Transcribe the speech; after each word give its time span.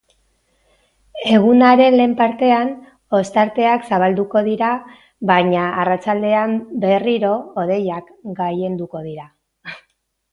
Egunaren 1.31 1.97
lehen 1.97 2.13
partean, 2.21 2.71
ostarteak 3.17 3.85
zabalduko 3.89 4.41
dira 4.47 4.69
baina 5.33 5.67
arratsaldean 5.83 6.55
berriro 6.87 7.33
hodeiak 7.65 8.09
gailenduko 8.41 9.03
dira. 9.09 9.27